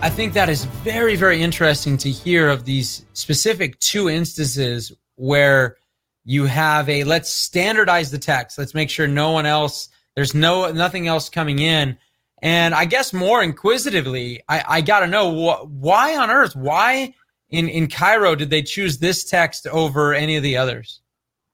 [0.00, 5.76] I think that is very, very interesting to hear of these specific two instances where
[6.24, 8.58] you have a let's standardize the text.
[8.58, 11.98] Let's make sure no one else, there's no nothing else coming in.
[12.42, 17.12] And I guess more inquisitively, I, I got to know wh- why on earth, why
[17.50, 21.00] in, in Cairo did they choose this text over any of the others?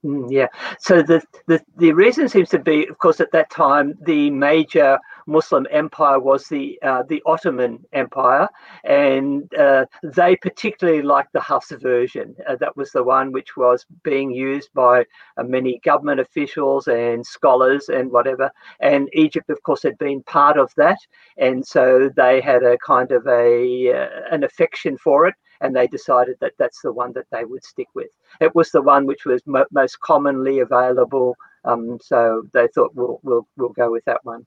[0.05, 0.49] Mm, yeah.
[0.81, 4.99] So the, the the reason seems to be, of course, at that time the major
[5.27, 8.49] Muslim empire was the uh, the Ottoman Empire,
[8.85, 12.35] and uh, they particularly liked the Hafs version.
[12.49, 15.05] Uh, that was the one which was being used by
[15.37, 18.51] uh, many government officials and scholars and whatever.
[18.81, 20.99] And Egypt, of course, had been part of that,
[21.39, 25.87] and so they had a kind of a uh, an affection for it and they
[25.87, 28.11] decided that that's the one that they would stick with.
[28.41, 33.21] It was the one which was mo- most commonly available, um, so they thought we'll
[33.23, 34.47] we'll we'll go with that one.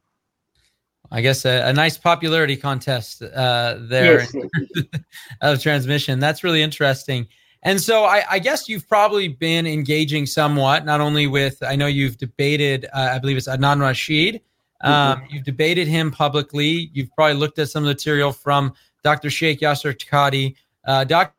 [1.11, 4.35] I guess a, a nice popularity contest uh, there Yes.
[5.41, 6.19] of transmission.
[6.19, 7.27] That's really interesting.
[7.63, 11.87] And so I, I guess you've probably been engaging somewhat, not only with, I know
[11.87, 14.41] you've debated, uh, I believe it's Adnan Rashid.
[14.81, 16.91] Um, You've debated him publicly.
[16.93, 19.29] You've probably looked at some material from Dr.
[19.29, 21.33] Sheikh Yasser Qadhi, uh, Dr.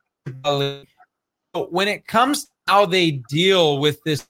[0.44, 0.88] Ali.
[1.52, 4.26] But When it comes to how they deal with this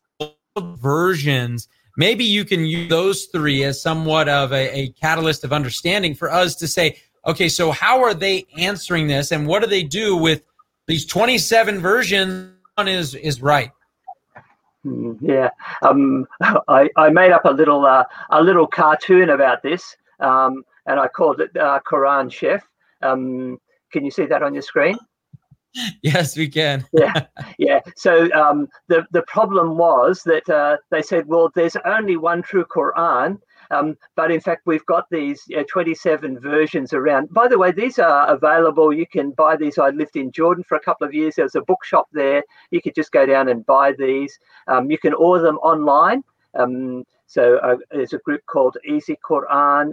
[0.59, 6.15] versions, maybe you can use those three as somewhat of a, a catalyst of understanding
[6.15, 6.97] for us to say,
[7.27, 10.43] okay, so how are they answering this, and what do they do with
[10.87, 12.55] these 27 versions?
[12.77, 13.73] One is is right.
[14.87, 15.51] Mm, Yeah,
[15.83, 16.27] um,
[16.69, 21.09] I, I made up a little uh, a little cartoon about this, um, and I
[21.09, 22.63] called it uh, Quran Chef.
[23.03, 23.59] Um,
[23.93, 24.97] can you see that on your screen?
[26.03, 26.85] Yes, we can.
[26.93, 27.27] yeah,
[27.59, 27.81] yeah.
[27.97, 32.65] So um, the the problem was that uh, they said, well, there's only one true
[32.65, 33.39] Quran,
[33.71, 37.33] um, but in fact we've got these uh, 27 versions around.
[37.33, 38.93] By the way, these are available.
[38.93, 39.79] You can buy these.
[39.79, 41.37] I lived in Jordan for a couple of years.
[41.37, 42.43] There was a bookshop there.
[42.71, 44.39] You could just go down and buy these.
[44.67, 46.23] Um, you can order them online.
[46.55, 49.93] Um, so uh, there's a group called Easy Quran.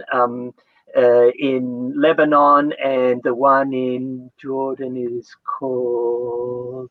[0.96, 6.90] Uh, in Lebanon, and the one in Jordan is called.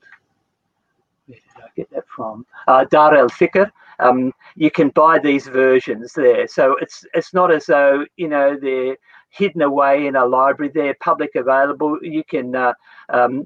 [1.28, 2.46] Where did I get that from?
[2.68, 3.72] Uh, Dar el Fikr.
[4.00, 8.58] Um, you can buy these versions there, so it's it's not as though you know
[8.62, 8.98] they're
[9.30, 10.72] hidden away in a library.
[10.74, 11.98] They're public available.
[12.02, 12.74] You can, uh,
[13.10, 13.46] um,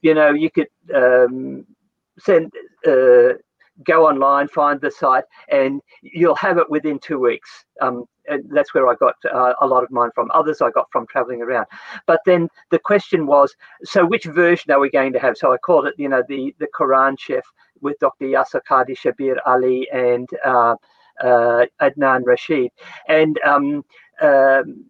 [0.00, 1.66] you know, you could um,
[2.18, 2.52] send.
[3.84, 7.64] Go online, find the site, and you'll have it within two weeks.
[7.80, 8.04] Um,
[8.50, 10.30] that's where I got uh, a lot of mine from.
[10.32, 11.66] Others I got from traveling around.
[12.06, 15.36] But then the question was, so which version are we going to have?
[15.36, 17.44] So I called it, you know, the the Quran Chef
[17.80, 18.26] with Dr.
[18.26, 20.76] Yasser Qadi Shabir Ali and uh,
[21.22, 22.70] uh, Adnan Rashid.
[23.08, 23.84] And um,
[24.20, 24.86] um,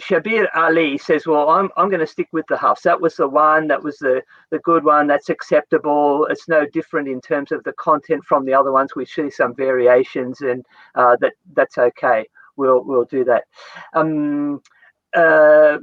[0.00, 2.82] Shabir Ali says, "Well, I'm I'm going to stick with the Hafs.
[2.82, 3.68] That was the one.
[3.68, 5.06] That was the the good one.
[5.06, 6.26] That's acceptable.
[6.30, 8.96] It's no different in terms of the content from the other ones.
[8.96, 10.64] We see some variations, and
[10.96, 12.26] uh, that that's okay.
[12.56, 13.44] We'll we'll do that."
[13.94, 14.62] Um,
[15.14, 15.78] uh,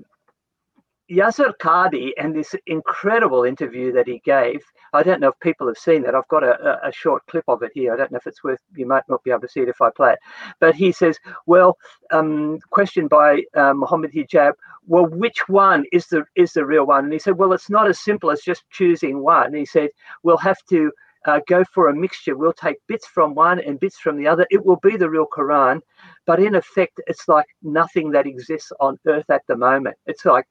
[1.12, 4.62] Yasser Qadi and this incredible interview that he gave.
[4.94, 6.16] I don't know if people have seen that.
[6.16, 7.94] I've got a, a a short clip of it here.
[7.94, 8.62] I don't know if it's worth.
[8.76, 10.20] You might not be able to see it if I play it.
[10.62, 11.78] But he says, "Well,
[12.12, 14.54] um, question by uh, Mohammed Hijab.
[14.88, 17.88] Well, which one is the is the real one?" And he said, "Well, it's not
[17.90, 19.90] as simple as just choosing one." And He said,
[20.24, 20.92] "We'll have to."
[21.28, 22.36] Uh, go for a mixture.
[22.36, 24.48] We'll take bits from one and bits from the other.
[24.50, 25.80] It will be the real Quran,
[26.26, 29.97] but in effect, it's like nothing that exists on earth at the moment.
[30.08, 30.47] It's like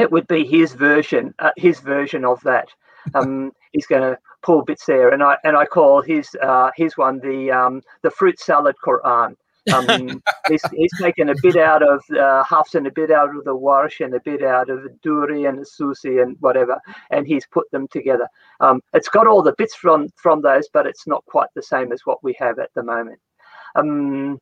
[0.00, 2.68] it would be his version, uh, his version of that.
[3.14, 6.98] Um, he's going to pull bits there, and I and I call his uh, his
[6.98, 9.36] one the um, the fruit salad Quran.
[9.72, 13.44] Um, he's, he's taken a bit out of uh, Hafs and a bit out of
[13.44, 16.78] the Warsh and a bit out of the Duri and Susi and whatever,
[17.10, 18.28] and he's put them together.
[18.60, 21.90] Um, it's got all the bits from from those, but it's not quite the same
[21.90, 23.18] as what we have at the moment.
[23.76, 24.40] Um,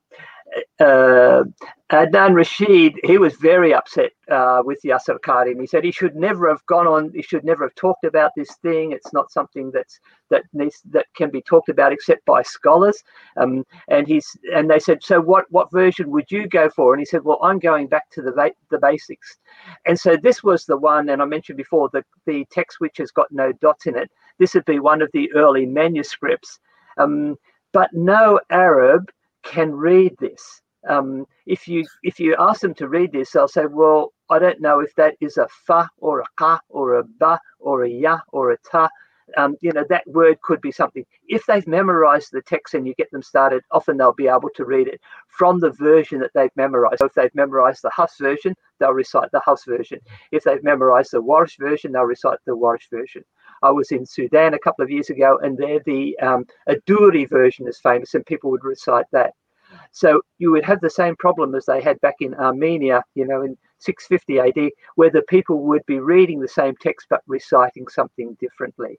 [0.80, 1.44] uh,
[1.90, 5.58] Adnan Rashid, he was very upset uh, with Yasser Qadhi.
[5.58, 7.10] He said he should never have gone on.
[7.14, 8.92] He should never have talked about this thing.
[8.92, 9.98] It's not something that's
[10.30, 13.02] that needs that can be talked about except by scholars.
[13.36, 16.92] Um, and he's and they said, so what what version would you go for?
[16.92, 19.38] And he said, well, I'm going back to the the basics.
[19.86, 23.10] And so this was the one, and I mentioned before the the text which has
[23.10, 24.10] got no dots in it.
[24.38, 26.60] This would be one of the early manuscripts.
[26.98, 27.36] Um,
[27.72, 29.10] but no Arab
[29.42, 30.60] can read this.
[30.88, 34.60] Um, if you if you ask them to read this, they'll say, "Well, I don't
[34.60, 38.20] know if that is a fa or a ka or a ba or a ya
[38.32, 38.88] or a ta."
[39.36, 41.04] Um, you know that word could be something.
[41.28, 44.64] If they've memorized the text and you get them started, often they'll be able to
[44.64, 47.00] read it from the version that they've memorized.
[47.00, 50.00] So if they've memorized the Hafs version, they'll recite the Hafs version.
[50.32, 53.22] If they've memorized the Warsh version, they'll recite the Warsh version.
[53.62, 57.66] I was in Sudan a couple of years ago, and there the um, Aduri version
[57.68, 59.34] is famous, and people would recite that.
[59.92, 63.42] So you would have the same problem as they had back in Armenia, you know,
[63.42, 68.36] in 650 AD, where the people would be reading the same text but reciting something
[68.40, 68.98] differently.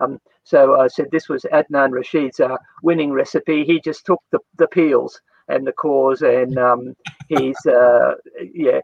[0.00, 3.64] Um, so I said this was Adnan Rashid's uh, winning recipe.
[3.64, 6.94] He just took the, the peels and the cores, and um,
[7.28, 8.14] he's uh,
[8.52, 8.80] yeah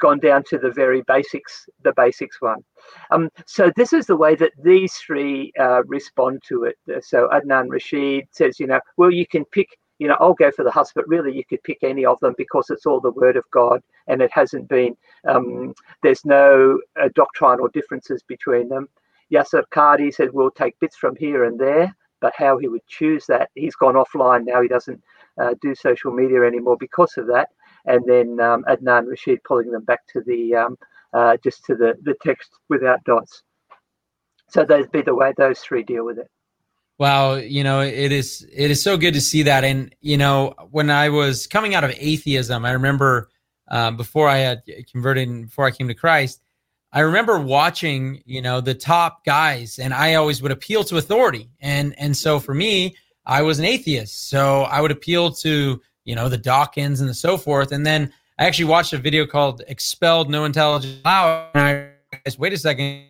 [0.00, 2.64] gone down to the very basics, the basics one.
[3.10, 6.76] Um, so this is the way that these three uh, respond to it.
[7.04, 9.68] So Adnan Rashid says, you know, well, you can pick
[9.98, 12.34] you know, I'll go for the Hafs, but really you could pick any of them
[12.36, 14.96] because it's all the word of God and it hasn't been,
[15.28, 15.72] um,
[16.02, 18.88] there's no uh, doctrinal differences between them.
[19.32, 23.24] Yasser Qadhi said, we'll take bits from here and there, but how he would choose
[23.26, 24.60] that, he's gone offline now.
[24.60, 25.02] He doesn't
[25.40, 27.48] uh, do social media anymore because of that.
[27.86, 30.78] And then um, Adnan Rashid pulling them back to the, um,
[31.12, 33.42] uh, just to the, the text without dots.
[34.48, 36.30] So those be the way those three deal with it.
[36.98, 39.64] Wow, you know, it is it is so good to see that.
[39.64, 43.30] And you know, when I was coming out of atheism, I remember
[43.68, 46.40] uh, before I had converted, before I came to Christ,
[46.92, 51.50] I remember watching, you know, the top guys, and I always would appeal to authority.
[51.60, 52.94] And and so for me,
[53.26, 57.14] I was an atheist, so I would appeal to you know the Dawkins and the
[57.14, 57.72] so forth.
[57.72, 61.72] And then I actually watched a video called "Expelled No Intelligence Allowed," and I
[62.12, 63.04] realized, wait a second,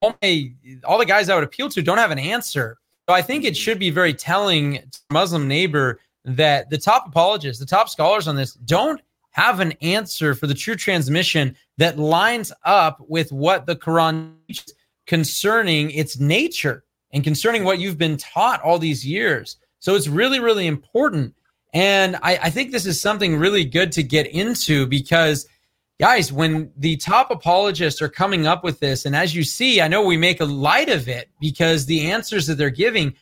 [0.00, 0.52] all, my,
[0.84, 2.78] all the guys I would appeal to don't have an answer
[3.10, 7.58] so I think it should be very telling to Muslim neighbor that the top apologists,
[7.58, 9.00] the top scholars on this, don't
[9.30, 14.74] have an answer for the true transmission that lines up with what the Quran teaches
[15.08, 19.56] concerning its nature and concerning what you've been taught all these years.
[19.80, 21.34] So it's really, really important.
[21.72, 25.46] And I, I think this is something really good to get into because–
[26.00, 29.88] guys, when the top apologists are coming up with this, and as you see, I
[29.88, 33.14] know we make a light of it because the answers that they're giving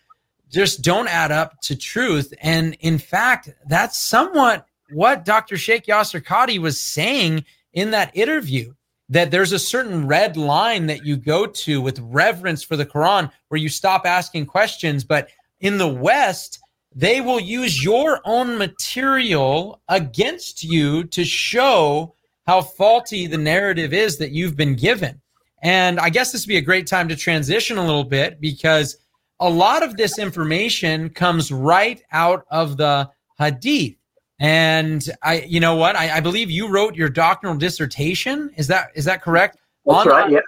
[0.48, 2.32] just don't add up to truth.
[2.40, 5.56] And in fact, that's somewhat what Dr.
[5.56, 8.72] Sheikh Yasser Qadhi was saying in that interview
[9.08, 13.28] that there's a certain red line that you go to with reverence for the Quran
[13.48, 15.02] where you stop asking questions.
[15.02, 16.60] But in the West,
[16.94, 22.14] they will use your own material against you to show
[22.46, 25.20] how faulty the narrative is that you've been given.
[25.62, 28.96] And I guess this would be a great time to transition a little bit because
[29.40, 33.96] a lot of this information comes right out of the hadith.
[34.40, 35.96] And I, you know what?
[35.96, 38.50] I, I believe you wrote your doctoral dissertation.
[38.56, 39.58] Is that is that correct?
[39.84, 40.30] That's On right.
[40.30, 40.40] Yeah.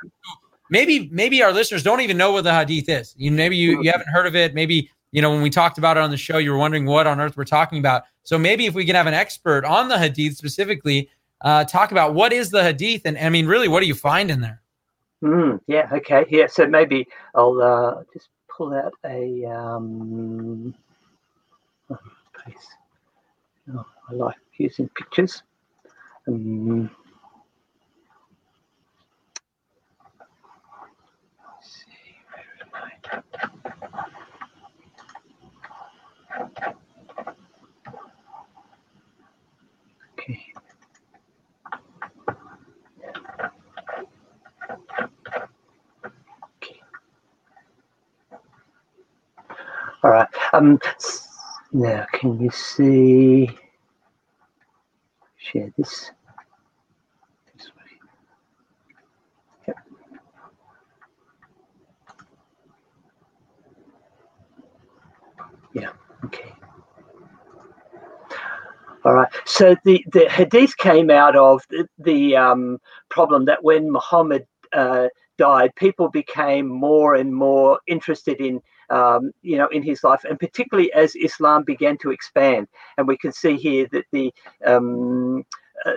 [0.71, 3.15] Maybe maybe our listeners don't even know what the hadith is.
[3.19, 3.83] You maybe you, mm-hmm.
[3.83, 4.55] you haven't heard of it.
[4.55, 7.07] Maybe you know when we talked about it on the show, you were wondering what
[7.07, 8.03] on earth we're talking about.
[8.23, 11.11] So maybe if we can have an expert on the hadith specifically
[11.43, 14.31] uh, talk about what is the hadith and I mean, really, what do you find
[14.31, 14.61] in there?
[15.23, 15.89] Mm, yeah.
[15.93, 16.25] Okay.
[16.29, 16.47] Yeah.
[16.47, 20.75] So maybe I'll uh, just pull out a um,
[21.91, 21.99] oh,
[23.75, 25.43] oh, I like using pictures.
[26.27, 26.91] Um,
[50.03, 50.29] All right.
[50.53, 50.79] Um,
[51.73, 53.51] now, can you see?
[55.37, 56.11] Share this.
[57.57, 57.99] This way.
[59.69, 59.77] Yep.
[65.75, 65.91] Yeah.
[66.27, 66.53] Okay.
[69.05, 69.33] All right.
[69.47, 72.79] So the, the hadith came out of the, the um,
[73.09, 78.61] problem that when Muhammad uh, died, people became more and more interested in
[78.91, 82.69] um, you know, in his life, and particularly as Islam began to expand.
[82.99, 84.33] And we can see here that the
[84.67, 85.45] um,
[85.87, 85.93] uh,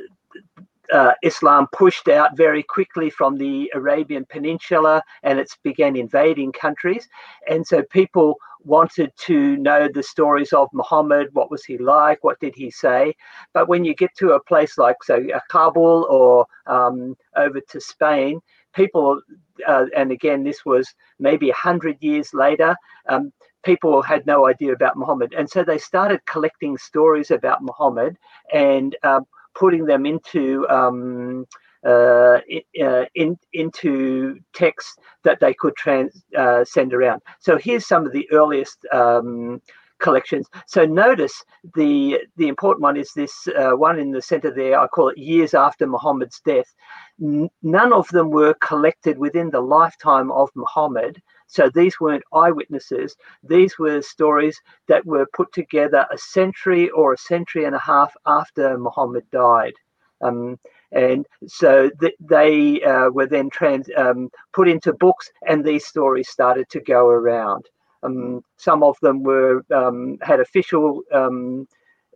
[0.93, 7.07] uh, Islam pushed out very quickly from the Arabian Peninsula and it's began invading countries.
[7.49, 11.29] And so people wanted to know the stories of Muhammad.
[11.33, 12.23] What was he like?
[12.23, 13.15] What did he say?
[13.53, 18.39] But when you get to a place like, say, Kabul or um, over to Spain,
[18.73, 19.21] people,
[19.67, 22.75] uh, and again, this was maybe a hundred years later,
[23.09, 23.31] um,
[23.63, 25.33] people had no idea about Muhammad.
[25.37, 28.17] And so they started collecting stories about Muhammad
[28.53, 29.25] and um,
[29.55, 31.45] putting them into um,
[31.85, 32.39] uh,
[32.81, 37.21] uh, in, into text that they could trans, uh, send around.
[37.39, 39.61] So here's some of the earliest um,
[39.99, 40.47] collections.
[40.67, 41.43] So notice
[41.75, 44.79] the the important one is this uh, one in the center there.
[44.79, 46.73] I call it years after Muhammad's death.
[47.21, 51.21] N- none of them were collected within the lifetime of Muhammad.
[51.47, 53.15] So these weren't eyewitnesses.
[53.43, 58.13] These were stories that were put together a century or a century and a half
[58.25, 59.73] after Muhammad died.
[60.21, 60.57] Um,
[60.91, 66.29] and so th- they uh, were then trans- um, put into books, and these stories
[66.29, 67.65] started to go around.
[68.03, 71.67] Um, some of them were um, had official um,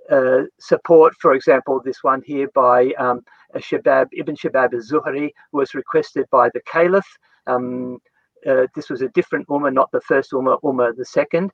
[0.10, 1.14] uh, support.
[1.20, 3.22] For example, this one here by um,
[3.56, 7.18] Shabab Ibn Shabab al-Zuhri was requested by the Caliph.
[7.48, 8.00] Um,
[8.46, 11.52] uh, this was a different Umar, not the first Umar, Umar the second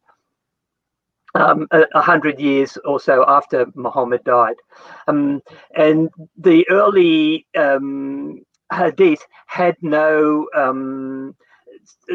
[1.36, 4.56] um, a, a, hundred years or so after Muhammad died.
[5.08, 5.42] Um,
[5.76, 7.48] and the early
[8.72, 10.48] hadith had no.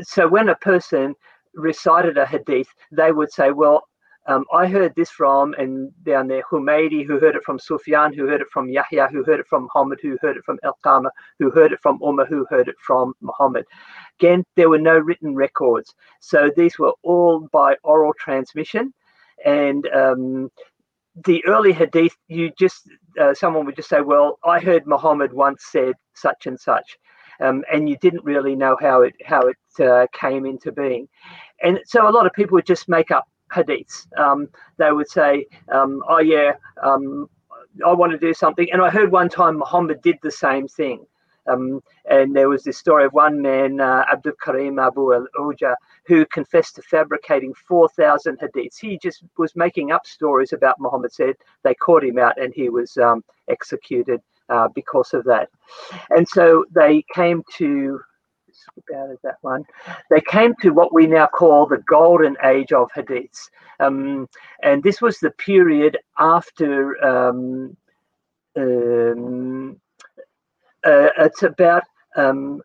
[0.03, 1.15] So when a person
[1.59, 3.85] recited a hadith, they would say, well,
[4.27, 8.27] um, I heard this from, and down there, Humaydi, who heard it from Sufyan, who
[8.27, 11.51] heard it from Yahya, who heard it from Muhammad, who heard it from Alqama, who
[11.51, 13.65] heard it from Umar, who heard it from Muhammad.
[14.21, 15.95] Again, there were no written records.
[16.21, 18.93] So these were all by oral transmission
[19.45, 20.51] and um,
[21.25, 22.89] the early hadith, you just
[23.21, 26.97] uh, someone would just say, "Well, I heard Muhammad once said such and such,"
[27.41, 31.09] um, and you didn't really know how it how it uh, came into being.
[31.63, 34.07] And so a lot of people would just make up hadiths.
[34.19, 37.29] Um, they would say, um, "Oh yeah, um,
[37.87, 41.07] I want to do something," and I heard one time Muhammad did the same thing.
[41.49, 45.75] Um, and there was this story of one man, uh, Abdul Karim Abu al Uja,
[46.07, 48.79] who confessed to fabricating 4,000 hadiths.
[48.79, 51.37] He just was making up stories about Muhammad said.
[51.65, 55.49] They caught him out and he was um, executed uh, because of that.
[56.11, 58.01] And so they came to
[58.95, 59.65] out of that one.
[60.11, 63.49] They came to what we now call the golden age of hadiths,
[63.81, 64.29] um,
[64.63, 67.77] and this was the period after um,
[68.57, 69.81] um,
[70.85, 71.83] uh, it's about
[72.17, 72.63] um,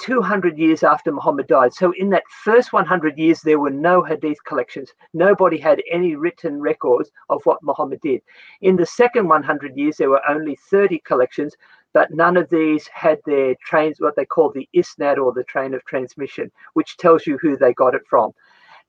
[0.00, 1.72] 200 years after Muhammad died.
[1.72, 4.92] So, in that first 100 years, there were no hadith collections.
[5.12, 8.22] Nobody had any written records of what Muhammad did.
[8.60, 11.54] In the second 100 years, there were only 30 collections,
[11.94, 15.72] but none of these had their trains, what they call the isnad or the train
[15.72, 18.32] of transmission, which tells you who they got it from.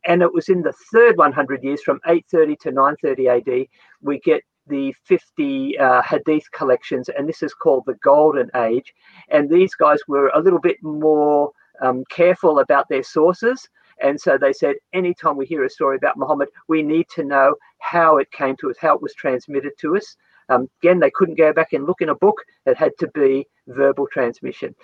[0.06, 3.68] And it was in the third 100 years, from 830 to 930 AD,
[4.02, 8.94] we get the 50 uh, hadith collections, and this is called the Golden Age.
[9.30, 13.68] And these guys were a little bit more um, careful about their sources.
[14.02, 17.56] And so they said, anytime we hear a story about Muhammad, we need to know
[17.80, 20.18] how it came to us, how it was transmitted to us.
[20.50, 22.42] Um, again, they couldn't go back and look in a book.
[22.66, 24.75] It had to be verbal transmission.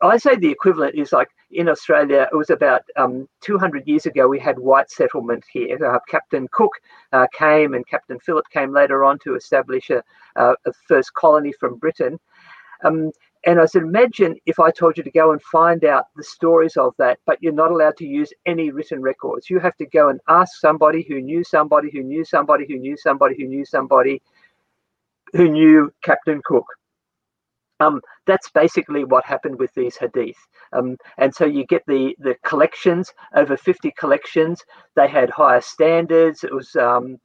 [0.00, 4.26] I say the equivalent is like in Australia, it was about um, 200 years ago,
[4.28, 5.84] we had white settlement here.
[5.84, 6.72] Uh, Captain Cook
[7.12, 10.02] uh, came and Captain Phillip came later on to establish a,
[10.36, 12.18] uh, a first colony from Britain.
[12.84, 13.12] Um,
[13.46, 16.76] and I said, imagine if I told you to go and find out the stories
[16.78, 19.50] of that, but you're not allowed to use any written records.
[19.50, 22.96] You have to go and ask somebody who knew somebody who knew somebody who knew
[22.96, 24.24] somebody who knew somebody who knew
[26.02, 26.66] Captain Cook.
[27.80, 30.36] Um, that's basically what happened with these hadith.
[30.72, 34.62] Um, and so you get the, the collections, over 50 collections.
[34.94, 36.44] They had higher standards.
[36.44, 37.18] It was, um,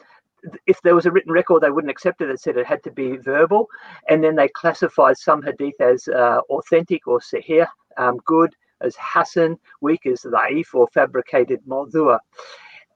[0.65, 2.29] if there was a written record, they wouldn't accept it.
[2.29, 3.67] It said it had to be verbal.
[4.09, 9.57] And then they classified some hadith as uh, authentic or sahih, um, good, as Hassan,
[9.81, 12.19] weak as Da'if or fabricated Mawdua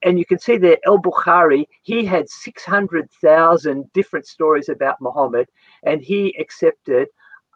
[0.03, 5.48] and you can see there, El Bukhari, he had 600,000 different stories about Muhammad,
[5.83, 7.07] and he accepted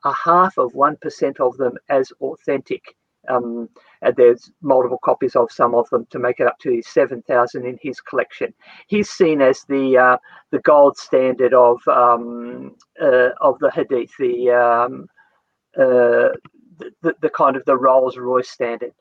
[0.05, 2.95] a half of 1% of them as authentic.
[3.29, 3.67] Um,
[4.01, 7.77] and there's multiple copies of some of them to make it up to 7,000 in
[7.81, 8.53] his collection.
[8.87, 10.17] He's seen as the uh,
[10.51, 15.07] the gold standard of um, uh, of the Hadith, the, um,
[15.77, 16.29] uh,
[17.01, 18.93] the the, kind of the Rolls Royce standard,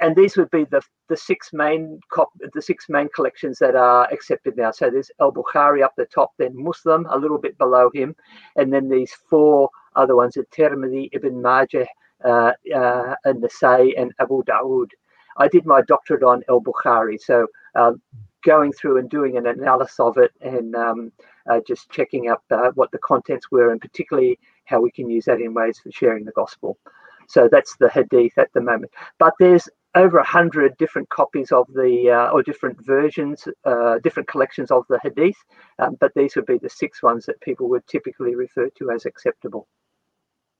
[0.00, 4.08] and these would be the the six main cop, the six main collections that are
[4.12, 4.70] accepted now.
[4.70, 8.14] So there's Al Bukhari up the top, then Muslim a little bit below him,
[8.56, 11.86] and then these four other ones: at Tirmidhi, Ibn Majah,
[12.24, 14.90] uh, uh, and Nasai, and Abu Dawood.
[15.36, 18.00] I did my doctorate on Al Bukhari, so um,
[18.44, 21.12] going through and doing an analysis of it and um,
[21.50, 25.26] uh, just checking up uh, what the contents were and particularly how we can use
[25.26, 26.78] that in ways for sharing the gospel.
[27.30, 28.92] So that's the hadith at the moment.
[29.18, 34.28] But there's over a hundred different copies of the uh, or different versions, uh, different
[34.28, 35.36] collections of the hadith.
[35.78, 39.06] Um, but these would be the six ones that people would typically refer to as
[39.06, 39.68] acceptable.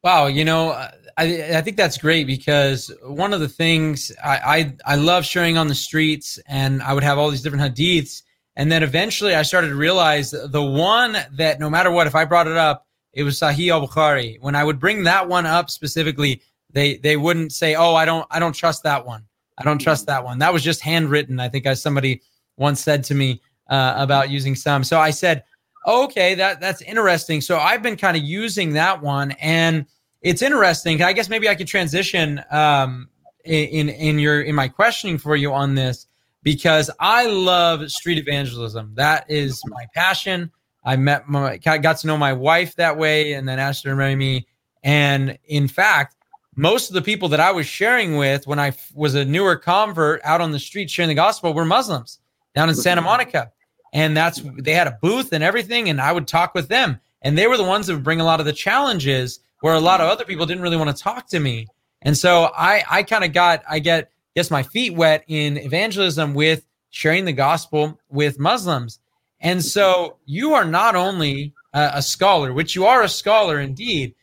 [0.03, 0.71] Wow, you know,
[1.19, 5.59] I, I think that's great because one of the things I, I, I love sharing
[5.59, 8.23] on the streets, and I would have all these different hadiths,
[8.57, 12.25] and then eventually I started to realize the one that no matter what, if I
[12.25, 14.41] brought it up, it was Sahih al Bukhari.
[14.41, 16.41] When I would bring that one up specifically,
[16.73, 19.25] they they wouldn't say, "Oh, I don't I don't trust that one.
[19.59, 21.41] I don't trust that one." That was just handwritten.
[21.41, 22.23] I think as somebody
[22.57, 24.85] once said to me uh, about using some.
[24.85, 25.45] So I said,
[25.87, 27.41] okay, that that's interesting.
[27.41, 29.87] So I've been kind of using that one, and
[30.23, 31.03] it's interesting.
[31.03, 33.09] I guess maybe I could transition um,
[33.45, 36.07] in in your in my questioning for you on this
[36.43, 38.93] because I love street evangelism.
[38.95, 40.51] That is my passion.
[40.85, 43.97] I met my got to know my wife that way, and then asked her to
[43.97, 44.47] marry me.
[44.83, 46.17] And in fact,
[46.57, 50.21] most of the people that I was sharing with when I was a newer convert
[50.25, 52.19] out on the street sharing the gospel were Muslims
[52.55, 53.53] down in Santa Monica.
[53.93, 57.01] And that's they had a booth and everything and i would talk with them.
[57.23, 59.81] And they were the ones that would bring a lot of the challenges where a
[59.81, 61.67] lot of other people didn't really want to talk to me.
[62.03, 66.35] And so i i kind of got i get guess my feet wet in evangelism
[66.35, 68.99] with sharing the gospel with muslims.
[69.41, 74.15] And so you are not only a, a scholar which you are a scholar indeed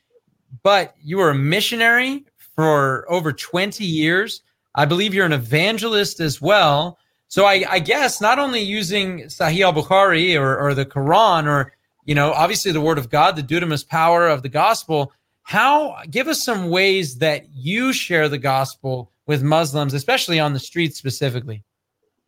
[0.63, 2.25] but you are a missionary
[2.55, 4.41] for over 20 years
[4.75, 6.97] i believe you're an evangelist as well
[7.29, 11.73] so I, I guess not only using Sahih al Bukhari or, or the Quran or,
[12.05, 15.11] you know, obviously the word of God, the dunamis power of the gospel,
[15.43, 20.59] how give us some ways that you share the gospel with Muslims, especially on the
[20.59, 21.63] streets specifically.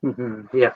[0.04, 0.58] Mm-hmm.
[0.58, 0.74] Yeah.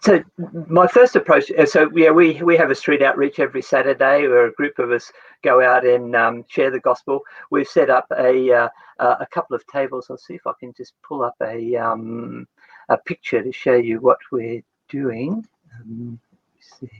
[0.00, 0.22] So
[0.68, 1.50] my first approach.
[1.50, 4.90] Uh, so yeah, we we have a street outreach every Saturday, where a group of
[4.90, 7.20] us go out and um, share the gospel.
[7.50, 8.68] We've set up a uh,
[8.98, 10.06] a couple of tables.
[10.08, 12.48] I'll see if I can just pull up a um,
[12.88, 15.46] a picture to show you what we're doing.
[15.80, 16.18] Um,
[16.60, 16.90] see.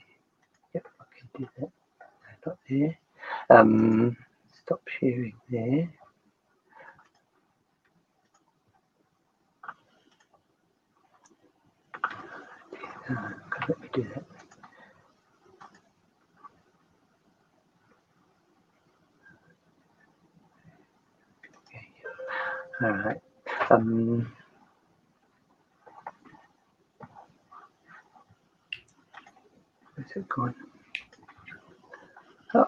[0.75, 1.71] Yep, I can do that.
[2.47, 2.99] Not there.
[3.49, 4.17] Um,
[4.53, 5.91] stop sharing there.
[13.11, 13.31] Uh,
[13.69, 14.25] let me do that.
[22.83, 23.21] All right.
[23.71, 24.33] Um,
[29.97, 30.55] Where's it gone?
[32.55, 32.67] Oh.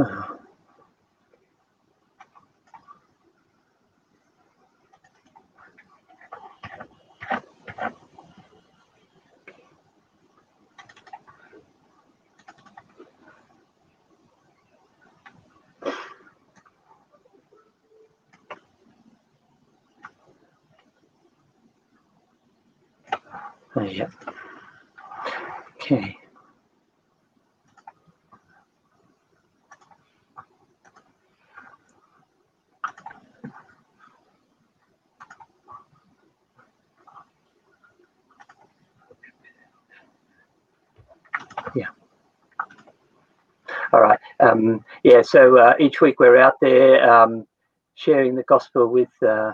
[0.00, 0.38] Oh.
[23.76, 24.08] Oh, yeah.
[25.82, 26.16] Okay.
[41.76, 41.86] Yeah.
[43.92, 44.20] All right.
[44.40, 45.22] Um, yeah.
[45.22, 47.46] So uh, each week we're out there um,
[47.94, 49.10] sharing the gospel with.
[49.26, 49.52] Uh,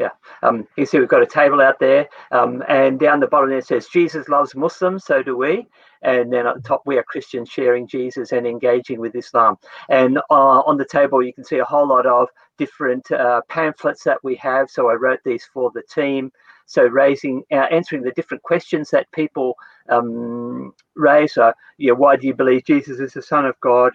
[0.00, 0.10] Yeah,
[0.44, 3.62] um, you see we've got a table out there, um, and down the bottom there
[3.62, 5.66] says Jesus loves Muslims, so do we.
[6.02, 9.56] And then at the top, we are Christians sharing Jesus and engaging with Islam.
[9.88, 12.28] And uh, on the table, you can see a whole lot of
[12.58, 14.68] different uh, pamphlets that we have.
[14.70, 16.30] So I wrote these for the team.
[16.66, 19.56] So raising, uh, answering the different questions that people
[19.88, 21.34] um, raise.
[21.34, 23.92] So, yeah, why do you believe Jesus is the Son of God?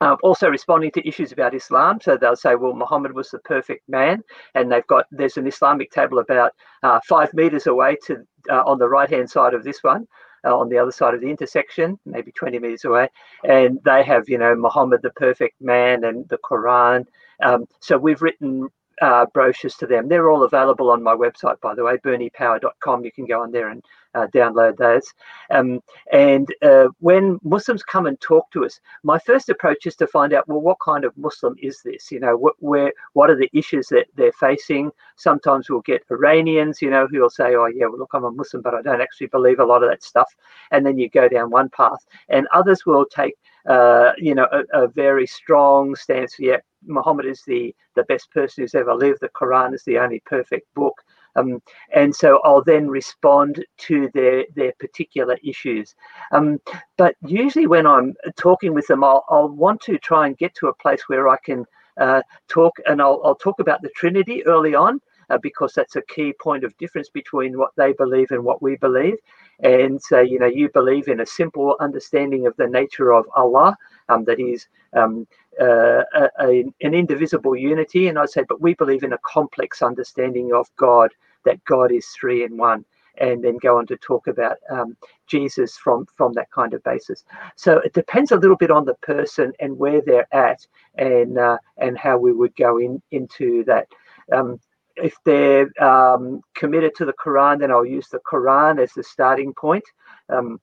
[0.00, 1.98] Uh, also responding to issues about Islam.
[2.02, 4.22] So they'll say, well, Muhammad was the perfect man.
[4.54, 8.78] And they've got, there's an Islamic table about uh, five meters away to uh, on
[8.78, 10.06] the right hand side of this one.
[10.46, 13.08] uh, on the other side of the intersection, maybe 20 meters away,
[13.44, 17.04] and they have, you know, Muhammad the perfect man and the Quran.
[17.42, 18.68] Um, so we've written
[19.02, 20.08] uh, brochures to them.
[20.08, 23.04] They're all available on my website, by the way, berniepower.com.
[23.04, 25.12] You can go on there and uh, download those.
[25.50, 25.80] Um,
[26.12, 30.32] and uh, when Muslims come and talk to us, my first approach is to find
[30.32, 32.10] out, well, what kind of Muslim is this?
[32.10, 34.90] You know, what, where, what are the issues that they're facing?
[35.16, 38.30] Sometimes we'll get Iranians, you know, who will say, oh, yeah, well, look, I'm a
[38.30, 40.34] Muslim, but I don't actually believe a lot of that stuff.
[40.70, 42.04] And then you go down one path.
[42.28, 43.36] And others will take
[43.68, 46.36] uh, you know, a, a, very strong stance.
[46.38, 49.20] Yeah, Muhammad is the the best person who's ever lived.
[49.20, 50.94] The Quran is the only perfect book.
[51.36, 51.60] Um,
[51.94, 55.94] and so I'll then respond to their their particular issues.
[56.32, 56.58] Um,
[56.96, 60.68] but usually when I'm talking with them, I'll, I'll want to try and get to
[60.68, 61.64] a place where I can
[62.00, 65.00] uh, talk, and I'll, I'll talk about the Trinity early on.
[65.28, 68.76] Uh, because that's a key point of difference between what they believe and what we
[68.76, 69.16] believe
[69.60, 73.76] and you know, you believe in a simple understanding of the nature of Allah,
[74.08, 75.26] um, that is um,
[75.60, 78.08] uh, a, a, an indivisible unity.
[78.08, 81.10] And I say, but we believe in a complex understanding of God,
[81.44, 82.84] that God is three in one.
[83.18, 84.94] And then go on to talk about um,
[85.26, 87.24] Jesus from from that kind of basis.
[87.56, 91.56] So it depends a little bit on the person and where they're at, and uh,
[91.78, 93.88] and how we would go in into that.
[94.30, 94.60] Um,
[94.96, 99.52] if they're um, committed to the Quran, then I'll use the Quran as the starting
[99.54, 99.84] point
[100.28, 100.60] um,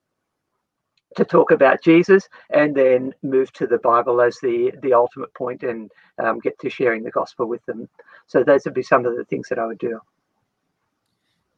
[1.15, 5.63] to talk about Jesus, and then move to the Bible as the the ultimate point,
[5.63, 7.87] and um, get to sharing the gospel with them.
[8.27, 9.99] So those would be some of the things that I would do.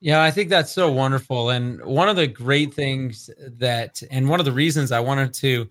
[0.02, 4.40] Yeah, I think that's so wonderful, and one of the great things that, and one
[4.40, 5.68] of the reasons I wanted to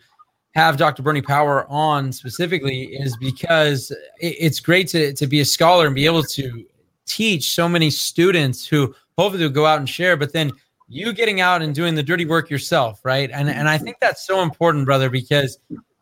[0.54, 1.02] have Dr.
[1.02, 6.06] Bernie Power on specifically is because it's great to to be a scholar and be
[6.06, 6.64] able to
[7.06, 10.52] teach so many students who hopefully will go out and share, but then
[10.88, 13.30] you getting out and doing the dirty work yourself, right?
[13.32, 15.58] And and I think that's so important, brother, because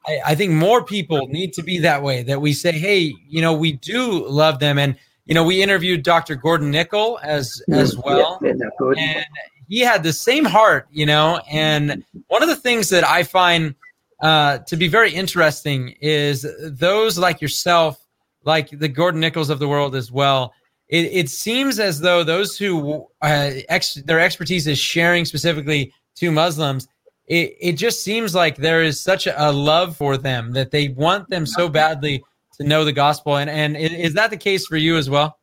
[0.06, 2.22] I, I think more people need to be that way.
[2.22, 6.02] That we say, hey, you know, we do love them, and you know, we interviewed
[6.02, 6.34] Dr.
[6.34, 9.26] Gordon Nickel as as well, and
[9.68, 11.40] he had the same heart, you know.
[11.50, 13.74] And one of the things that I find
[14.20, 18.04] uh, to be very interesting is those like yourself,
[18.44, 20.52] like the Gordon Nickels of the world as well
[20.92, 26.31] it, it seems as though those who uh, ex- their expertise is sharing specifically to
[26.31, 26.87] Muslims,
[27.28, 31.31] it, it just seems like there is such a, love for them that they want
[31.31, 32.22] them so badly
[32.59, 33.38] to know the gospel.
[33.38, 35.38] And, and is that the case for you as well?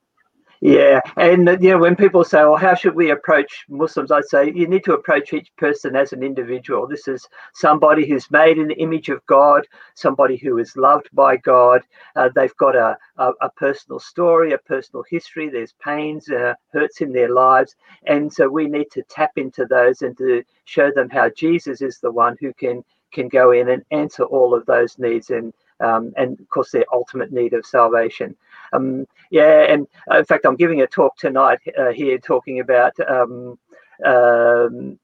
[0.61, 4.51] Yeah, and you know when people say, "Well, how should we approach Muslims?" I say
[4.53, 6.87] you need to approach each person as an individual.
[6.87, 11.37] This is somebody who's made in the image of God, somebody who is loved by
[11.37, 11.83] God.
[12.15, 15.47] Uh, they've got a, a, a personal story, a personal history.
[15.47, 17.75] There's pains, uh, hurts in their lives,
[18.07, 21.99] and so we need to tap into those and to show them how Jesus is
[21.99, 26.13] the one who can can go in and answer all of those needs and um,
[26.17, 28.35] and of course their ultimate need of salvation.
[28.73, 32.93] Um, yeah, and uh, in fact, I'm giving a talk tonight uh, here talking about
[33.07, 33.57] um,
[34.05, 34.99] um,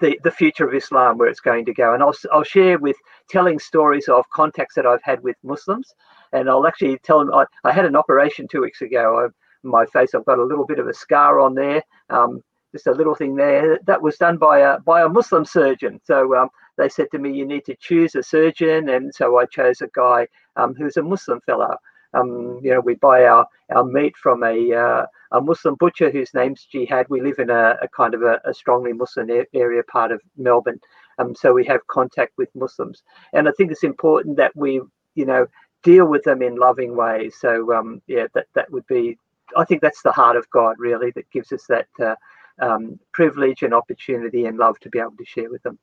[0.00, 2.96] the the future of Islam, where it's going to go, and I'll I'll share with
[3.28, 5.94] telling stories of contacts that I've had with Muslims,
[6.32, 9.24] and I'll actually tell them I, I had an operation two weeks ago.
[9.24, 9.28] I,
[9.66, 11.82] my face, I've got a little bit of a scar on there.
[12.10, 12.42] Um,
[12.72, 16.00] just a little thing there that was done by a by a Muslim surgeon.
[16.04, 19.46] So um, they said to me, you need to choose a surgeon, and so I
[19.46, 21.76] chose a guy um, who's a Muslim fellow.
[22.16, 26.32] Um, you know, we buy our, our meat from a, uh, a Muslim butcher whose
[26.34, 27.06] name's Jihad.
[27.08, 30.80] We live in a, a kind of a, a, strongly Muslim area part of Melbourne.
[31.18, 33.02] Um, so we have contact with Muslims.
[33.32, 34.80] And I think it's important that we,
[35.14, 35.46] you know,
[35.82, 37.36] deal with them in loving ways.
[37.38, 39.18] So, um, yeah, that, that would be,
[39.56, 42.14] I think that's the heart of God, really, that gives us that uh,
[42.60, 45.78] um, privilege and opportunity and love to be able to share with them.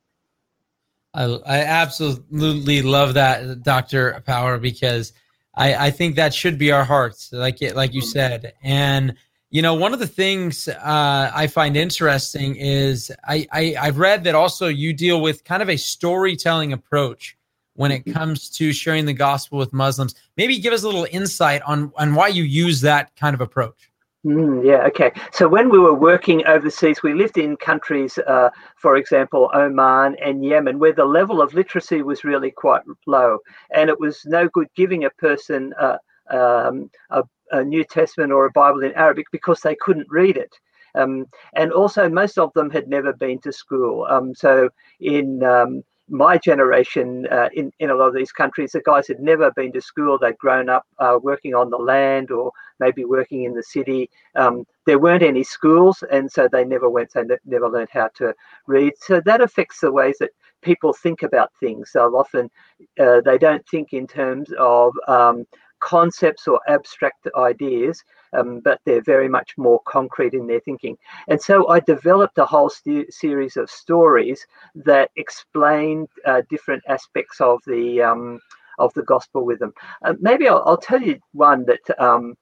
[1.12, 4.20] I, I absolutely love that, Dr.
[4.26, 5.12] Power, because–
[5.56, 8.08] I, I think that should be our hearts, like it, like you mm-hmm.
[8.08, 8.54] said.
[8.62, 9.14] And
[9.50, 14.24] you know, one of the things uh, I find interesting is I, I I've read
[14.24, 17.36] that also you deal with kind of a storytelling approach
[17.74, 18.18] when it mm-hmm.
[18.18, 20.14] comes to sharing the gospel with Muslims.
[20.36, 23.90] Maybe give us a little insight on on why you use that kind of approach.
[24.24, 25.12] Mm, yeah, okay.
[25.32, 30.42] So when we were working overseas, we lived in countries, uh, for example, Oman and
[30.42, 33.38] Yemen, where the level of literacy was really quite low.
[33.74, 35.98] And it was no good giving a person uh,
[36.30, 40.54] um, a, a, New Testament or a Bible in Arabic because they couldn't read it.
[40.94, 44.06] Um, and also, most of them had never been to school.
[44.08, 48.80] Um, so in um, my generation uh, in, in a lot of these countries, the
[48.80, 50.18] guys had never been to school.
[50.18, 54.10] They'd grown up uh, working on the land or maybe working in the city.
[54.34, 57.12] Um, there weren't any schools, and so they never went.
[57.12, 58.34] They never learned how to
[58.66, 58.92] read.
[58.98, 60.30] So that affects the ways that
[60.62, 61.90] people think about things.
[61.92, 62.50] So often
[62.98, 65.46] uh, they don't think in terms of um,
[65.84, 70.96] concepts or abstract ideas, um, but they're very much more concrete in their thinking.
[71.28, 77.40] And so I developed a whole st- series of stories that explained uh, different aspects
[77.40, 78.40] of the um,
[78.78, 79.72] of the gospel with them.
[80.02, 82.02] Uh, maybe I'll, I'll, tell you one that.
[82.02, 82.34] Um,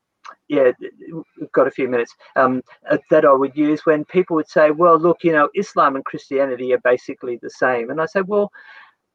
[0.48, 0.72] yeah,
[1.38, 4.70] we've got a few minutes um, uh, that I would use when people would say,
[4.70, 8.50] "Well, look, you know, Islam and Christianity are basically the same," and I say, "Well,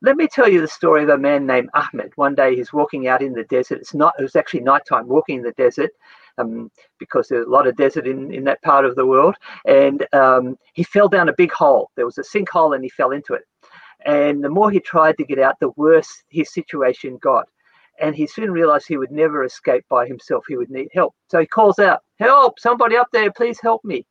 [0.01, 2.11] let me tell you the story of a man named Ahmed.
[2.15, 3.79] One day he's walking out in the desert.
[3.79, 4.13] It's not.
[4.19, 5.91] It was actually nighttime, walking in the desert,
[6.37, 9.35] um, because there's a lot of desert in, in that part of the world.
[9.65, 11.89] And um, he fell down a big hole.
[11.95, 13.43] There was a sinkhole, and he fell into it.
[14.05, 17.49] And the more he tried to get out, the worse his situation got.
[17.99, 20.45] And he soon realized he would never escape by himself.
[20.47, 21.15] He would need help.
[21.29, 22.59] So he calls out, "Help!
[22.59, 23.31] Somebody up there!
[23.31, 24.05] Please help me!"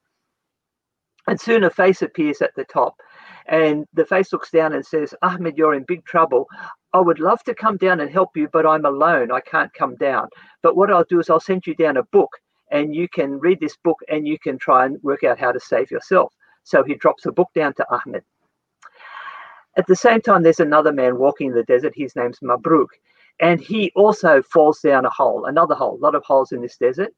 [1.28, 2.96] And soon a face appears at the top
[3.48, 6.48] and the face looks down and says, Ahmed, you're in big trouble.
[6.92, 9.30] I would love to come down and help you, but I'm alone.
[9.30, 10.28] I can't come down.
[10.62, 12.30] But what I'll do is I'll send you down a book
[12.70, 15.60] and you can read this book and you can try and work out how to
[15.60, 16.32] save yourself.
[16.64, 18.24] So he drops a book down to Ahmed.
[19.76, 21.92] At the same time, there's another man walking in the desert.
[21.94, 22.88] His name's Mabruk.
[23.40, 26.76] And he also falls down a hole, another hole, a lot of holes in this
[26.76, 27.14] desert.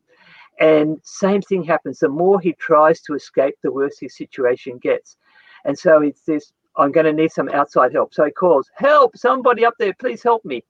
[0.60, 2.00] And same thing happens.
[2.00, 5.16] The more he tries to escape, the worse his situation gets.
[5.64, 8.14] And so he says, I'm going to need some outside help.
[8.14, 10.64] So he calls, Help, somebody up there, please help me.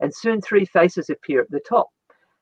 [0.00, 1.88] And soon three faces appear at the top.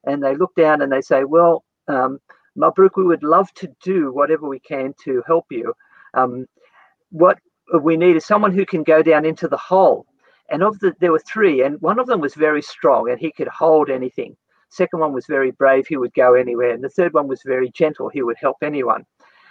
[0.04, 2.18] And they look down and they say, Well, um,
[2.58, 5.72] Mabruk, we would love to do whatever we can to help you.
[6.14, 6.46] Um,
[7.10, 7.38] what
[7.82, 10.06] we need is someone who can go down into the hole.
[10.50, 13.30] And of the, there were three, and one of them was very strong and he
[13.32, 14.36] could hold anything.
[14.68, 16.70] Second one was very brave; he would go anywhere.
[16.70, 19.04] And the third one was very gentle; he would help anyone.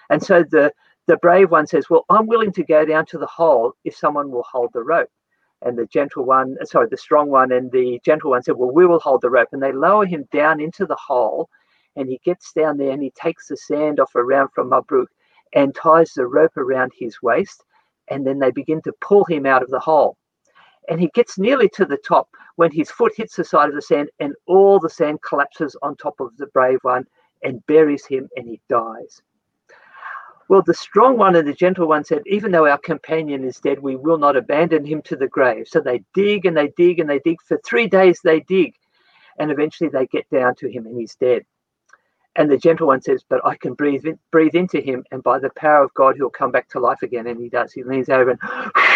[0.10, 0.72] And so the
[1.10, 4.30] the brave one says, Well, I'm willing to go down to the hole if someone
[4.30, 5.10] will hold the rope.
[5.64, 8.72] And the gentle one, uh, sorry, the strong one and the gentle one said, Well,
[8.72, 9.50] we will hold the rope.
[9.52, 11.50] And they lower him down into the hole.
[11.96, 15.08] And he gets down there and he takes the sand off around from Mabruk
[15.54, 17.64] and ties the rope around his waist.
[18.10, 20.16] And then they begin to pull him out of the hole.
[20.88, 23.82] And he gets nearly to the top when his foot hits the side of the
[23.82, 27.06] sand and all the sand collapses on top of the brave one
[27.44, 29.22] and buries him and he dies.
[30.50, 33.80] Well, the strong one and the gentle one said, Even though our companion is dead,
[33.80, 35.68] we will not abandon him to the grave.
[35.68, 37.38] So they dig and they dig and they dig.
[37.44, 38.74] For three days, they dig.
[39.38, 41.46] And eventually they get down to him and he's dead.
[42.36, 45.38] And the gentle one says, But I can breathe, in, breathe into him, and by
[45.38, 47.28] the power of God, he'll come back to life again.
[47.28, 47.72] And he does.
[47.72, 48.40] He leans over and,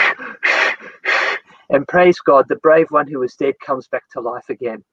[1.74, 4.84] and praise God, the brave one who was dead comes back to life again.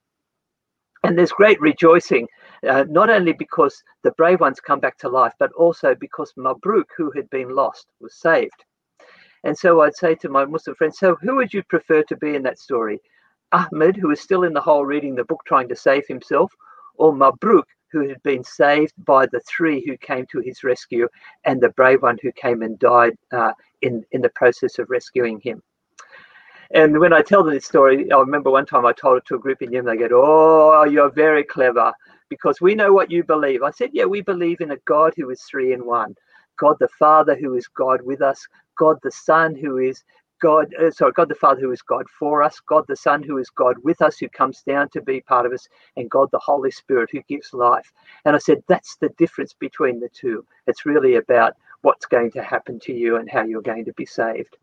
[1.05, 2.27] And there's great rejoicing
[2.69, 6.87] uh, not only because the brave ones come back to life, but also because Mabruk,
[6.97, 8.65] who had been lost, was saved.
[9.45, 12.35] And so I'd say to my Muslim friends, so who would you prefer to be
[12.35, 13.01] in that story?
[13.53, 16.53] Ahmed, who is still in the hole reading the book trying to save himself,
[16.97, 21.09] or Mabruk, who had been saved by the three who came to his rescue
[21.45, 25.41] and the brave one who came and died uh, in, in the process of rescuing
[25.41, 25.63] him.
[26.73, 29.37] And when I tell them this story, I remember one time I told it to
[29.37, 29.99] a group in Yemen.
[29.99, 31.93] They go, "Oh, you're very clever
[32.29, 35.31] because we know what you believe." I said, "Yeah, we believe in a God who
[35.31, 36.15] is three in one:
[36.59, 38.47] God the Father, who is God with us;
[38.79, 40.05] God the Son, who is
[40.43, 43.39] God, uh, sorry, God the Father, who is God for us, God the Son, who
[43.39, 46.39] is God with us, who comes down to be part of us, and God the
[46.39, 47.93] Holy Spirit, who gives life.
[48.25, 50.45] And I said, that's the difference between the two.
[50.67, 54.07] It's really about what's going to happen to you and how you're going to be
[54.07, 54.57] saved.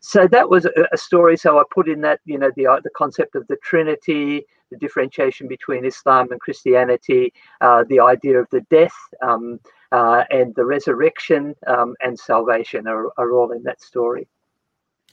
[0.00, 1.36] So that was a, story.
[1.36, 4.76] So I put in that, you know, the, uh, the concept of the Trinity, the
[4.76, 10.64] differentiation between Islam and Christianity, uh, the idea of the death um, uh, and the
[10.64, 14.28] resurrection um, and salvation are, are all in that story.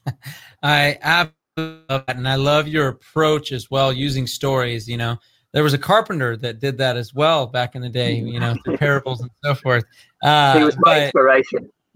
[0.63, 2.15] I absolutely love that.
[2.15, 5.17] And I love your approach as well, using stories, you know
[5.51, 8.55] there was a carpenter that did that as well back in the day, you know,
[8.65, 9.83] the parables and so forth.
[10.21, 11.71] Uh, he was my but, inspiration.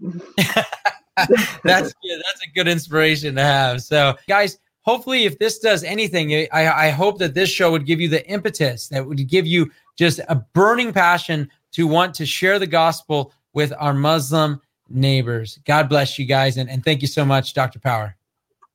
[1.62, 2.22] that's good.
[2.24, 3.82] That's a good inspiration to have.
[3.82, 8.00] So, guys, hopefully, if this does anything, I, I hope that this show would give
[8.00, 12.58] you the impetus that would give you just a burning passion to want to share
[12.58, 15.58] the gospel with our Muslim neighbors.
[15.64, 17.78] God bless you guys, and, and thank you so much, Dr.
[17.78, 18.16] Power.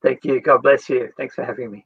[0.02, 0.40] Thank you.
[0.40, 1.12] God bless you.
[1.18, 1.86] Thanks for having me.